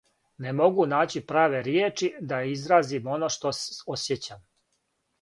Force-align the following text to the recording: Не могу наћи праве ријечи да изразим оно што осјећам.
Не 0.45 0.53
могу 0.61 0.85
наћи 0.93 1.21
праве 1.33 1.61
ријечи 1.69 2.11
да 2.33 2.41
изразим 2.57 3.15
оно 3.19 3.33
што 3.39 3.57
осјећам. 3.99 4.47